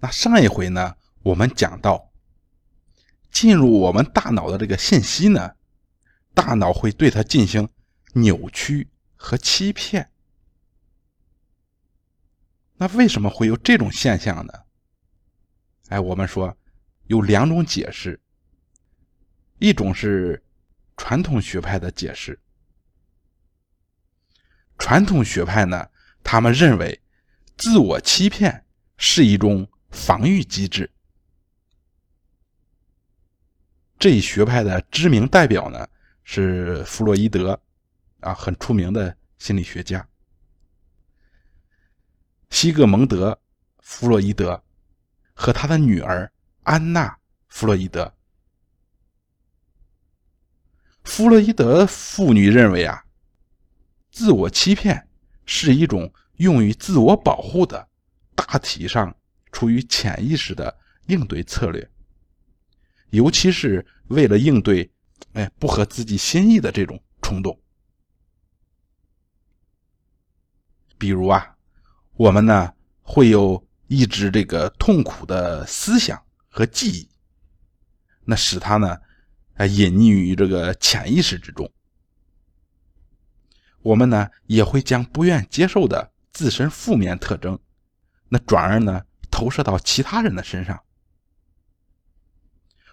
[0.00, 2.10] 那上一回呢，我们讲到，
[3.30, 5.56] 进入我们大脑的这个信息呢，
[6.34, 7.68] 大脑会对它进行
[8.14, 10.10] 扭曲和欺骗。
[12.76, 14.52] 那为什么会有这种现象呢？
[15.88, 16.56] 哎，我们说
[17.08, 18.18] 有两种解释，
[19.58, 20.42] 一种是
[20.96, 22.40] 传统学派的解释。
[24.78, 25.90] 传统学派呢，
[26.24, 27.02] 他们认为
[27.58, 28.64] 自我欺骗
[28.96, 30.90] 是一种防御机制。
[33.98, 35.86] 这一学派的知名代表呢
[36.24, 37.60] 是弗洛伊德，
[38.20, 40.06] 啊，很出名的心理学家。
[42.50, 43.32] 西格蒙德·
[43.80, 44.62] 弗洛伊德
[45.34, 47.08] 和他的女儿安娜·
[47.48, 48.12] 弗洛伊德。
[51.04, 53.04] 弗洛伊德妇女认为啊。
[54.12, 55.08] 自我欺骗
[55.46, 57.88] 是一种用于自我保护的，
[58.34, 59.16] 大体上
[59.52, 61.90] 出于潜意识的应对策略，
[63.10, 64.90] 尤其是为了应对
[65.32, 67.58] 哎不合自己心意的这种冲动。
[70.96, 71.56] 比如啊，
[72.14, 77.08] 我们呢会有抑制这个痛苦的思想和记忆，
[78.24, 78.98] 那使它呢
[79.54, 81.70] 啊隐匿于这个潜意识之中。
[83.82, 87.58] 我们呢也会将不愿接受的自身负面特征，
[88.28, 89.02] 那转而呢
[89.40, 90.78] 投射到其他人的身上。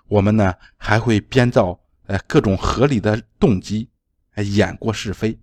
[0.05, 3.89] 我们呢还会编造呃各种合理的动机，
[4.31, 5.37] 哎演过是非。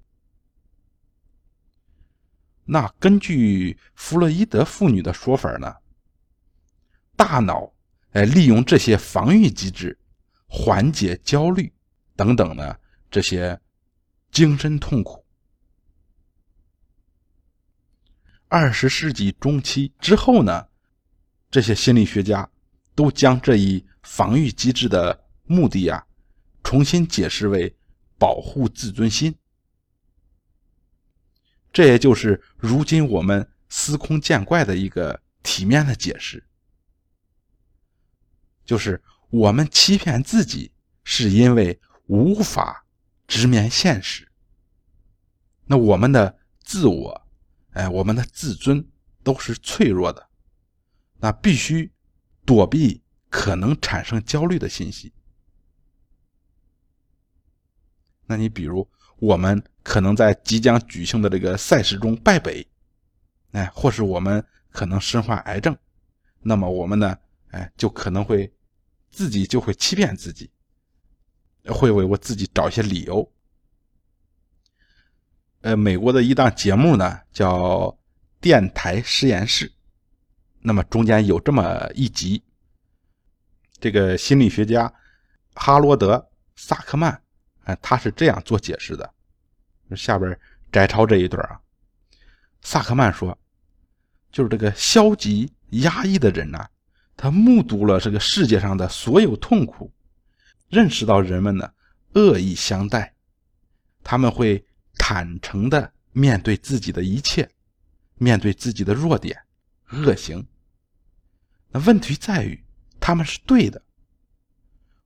[2.65, 5.77] 那根据弗洛伊德妇女的说法呢，
[7.15, 7.71] 大脑
[8.13, 9.99] 哎利用这些防御机制
[10.47, 11.71] 缓解焦虑
[12.17, 12.75] 等等呢
[13.11, 13.61] 这些
[14.31, 15.23] 精神痛苦。
[18.49, 20.67] 二十世纪中期之后呢，
[21.55, 22.51] 这些心理学家
[22.97, 26.05] 都将这一防御机制的目的啊，
[26.65, 27.73] 重新解释为
[28.19, 29.33] 保护自尊心。
[31.73, 36.45] 这也就是如今我们司空见惯的一个体面的解释，
[38.65, 39.01] 就是
[39.31, 40.73] 我们欺骗自己
[41.05, 42.85] 是因为无法
[43.29, 44.29] 直面现实。
[45.67, 47.29] 那我们的自我。
[47.75, 48.85] 哎，我们的自尊
[49.23, 50.29] 都是脆弱的，
[51.25, 51.91] 那必须
[52.45, 55.11] 躲避可能产生焦虑的信息。
[58.27, 58.87] 那你比如，
[59.17, 62.69] 我们可能在即将举行的这个赛事中败北，
[63.53, 65.75] 哎，或是我们可能身患癌症，
[66.41, 67.17] 那么我们呢，
[67.53, 68.53] 哎，就可能会
[69.11, 70.51] 自己就会欺骗自己，
[71.69, 73.33] 会为我自己找一些理由。
[75.63, 77.89] 呃，美国的一档节目呢，叫
[78.43, 79.71] 《电台实验室》。
[80.67, 82.43] 那么中间有这么一集，
[83.79, 84.91] 这个心理学家
[85.55, 86.17] 哈罗德·
[86.57, 87.13] 萨克曼，
[87.65, 89.15] 啊，他是这样做解释的。
[89.95, 90.41] 下边
[90.73, 91.61] 摘抄这一段啊，
[92.63, 93.39] 萨克曼说，
[94.33, 96.67] 就是这个消极压抑的人呢，
[97.15, 99.93] 他目睹了这个世界上的所有痛苦，
[100.71, 101.71] 认识到人们呢
[102.15, 103.15] 恶意相待，
[104.03, 104.65] 他们会。
[104.97, 107.51] 坦诚的面对自己的一切，
[108.15, 109.37] 面对自己的弱点、
[109.91, 110.47] 恶行。
[111.75, 112.65] 那问题在于，
[113.01, 113.83] 他们是对的。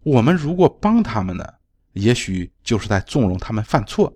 [0.03, 1.55] 我们如果帮他们呢，
[1.95, 4.15] 也许就是在纵容他们犯错。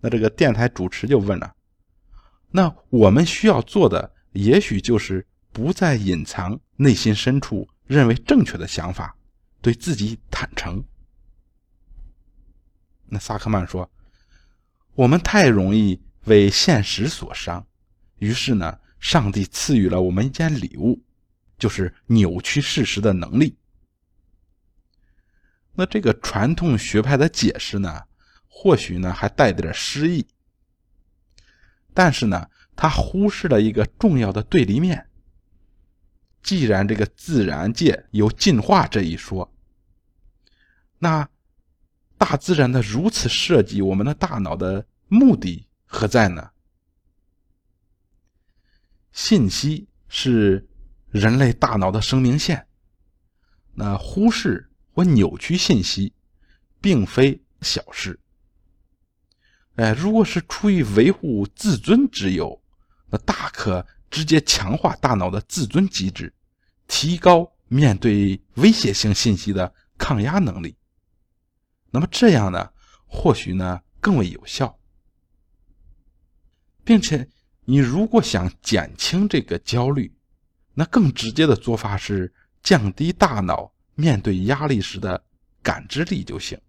[0.00, 1.54] 那这个电台主持就问了：
[2.50, 9.16] 那我们需要做的，也许就是不再隐藏内心深处认为正确的想法，
[9.62, 10.82] 对自己坦诚。
[13.06, 13.88] 那萨克曼说。
[14.96, 17.64] 我们太容易为现实所伤，
[18.18, 21.02] 于是呢，上帝赐予了我们一件礼物，
[21.58, 23.56] 就是扭曲事实的能力。
[25.72, 28.02] 那这个传统学派的解释呢，
[28.46, 30.24] 或许呢还带点诗意，
[31.92, 35.08] 但是呢，他忽视了一个重要的对立面。
[36.42, 39.52] 既然这个自然界有进化这一说，
[40.98, 41.28] 那。
[42.22, 46.50] 大自然的如此设计，我们的大脑的目的何在呢？
[49.12, 50.68] 信息是
[51.10, 52.66] 人类大脑的生命线，
[53.74, 56.12] 那忽视或扭曲信息，
[56.80, 58.18] 并非小事。
[59.76, 62.62] 哎，如果是出于维护自尊之由，
[63.08, 66.32] 那大可直接强化大脑的自尊机制，
[66.86, 70.76] 提高面对威胁性信息的抗压能力。
[71.90, 72.70] 那么这样呢，
[73.06, 74.78] 或许呢更为有效，
[76.84, 77.28] 并且
[77.70, 80.12] 你如果想减轻这个焦虑，
[80.74, 82.34] 那更直接的做法是
[82.64, 85.22] 降低大脑面对压力时的
[85.62, 86.60] 感知力就行，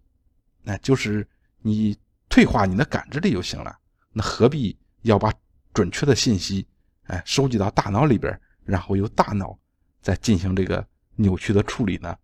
[0.62, 1.28] 那就是
[1.58, 3.76] 你退化你的感知力就行了。
[4.12, 5.34] 那何必要把
[5.74, 6.64] 准确的信息
[7.08, 9.58] 哎收集到大脑里边，然后由大脑
[10.00, 12.16] 再进行这个扭曲的处理呢？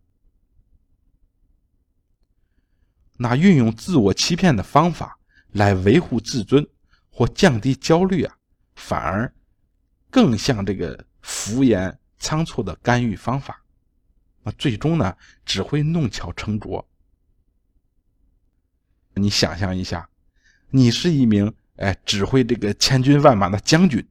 [3.17, 5.19] 那运用自我欺骗的方法
[5.51, 6.65] 来维护自尊
[7.11, 8.38] 或降低焦虑啊，
[8.79, 9.31] 反而
[10.09, 11.05] 更像这个。
[11.21, 13.63] 敷衍仓促的干预方法，
[14.45, 15.15] 那最终呢
[15.45, 16.89] 只会弄巧成拙。
[19.15, 20.09] 你想象一下，
[20.71, 24.03] 你是一名哎指挥这个千军万马的将军，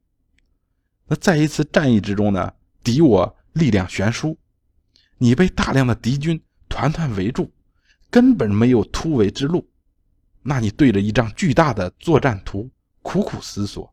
[1.07, 2.53] 那在一次战役之中呢，
[2.83, 4.37] 敌我力量悬殊，
[5.17, 7.51] 你被大量的敌军团团围住，
[8.11, 9.67] 根本没有突围之路。
[10.43, 12.69] 那你对着一张巨大的作战图
[13.01, 13.91] 苦苦思索，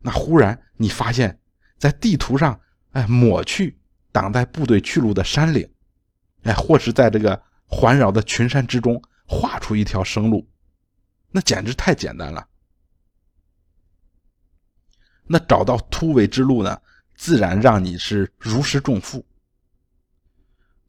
[0.00, 1.38] 那忽然你发现。
[1.78, 2.60] 在地图上，
[2.90, 3.78] 哎，抹去
[4.10, 5.64] 挡在部队去路的山岭，
[6.42, 10.44] 哎，或是在这个环绕的群山之中画出一条生路，
[11.30, 12.44] 那简直太简单了。
[15.28, 16.76] 那找到突围之路呢，
[17.14, 19.24] 自然让你是如释重负。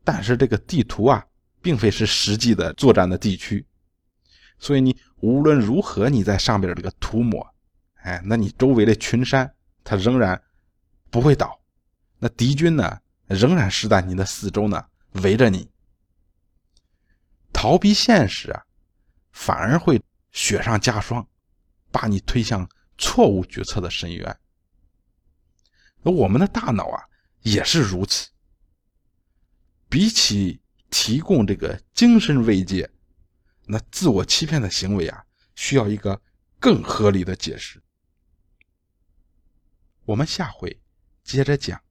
[0.04, 1.24] 但是这个地图啊，
[1.62, 3.64] 并非是实际的作战的地区，
[4.58, 7.48] 所以你无论如何你在上边这个涂抹，
[8.02, 9.54] 哎，那你周围的群山，
[9.84, 10.42] 它仍然。
[11.12, 11.60] 不会倒，
[12.20, 15.68] 那敌军呢，仍然是在你的四周呢，围着你。
[17.52, 18.64] 逃避现实啊，
[19.32, 20.00] 反而会
[20.32, 21.28] 雪上加霜，
[21.92, 24.40] 把你推向错误决策的深渊。
[26.04, 27.04] 那我们的大脑啊，
[27.42, 28.30] 也是如此。
[29.90, 30.62] 比起
[30.92, 32.88] 提供这个精神慰藉，
[33.66, 35.26] 那自我欺骗的行为啊，
[35.56, 36.22] 需要一个
[36.60, 37.82] 更合理的解释。
[40.10, 40.82] 我们下回。
[41.24, 41.89] 接着讲。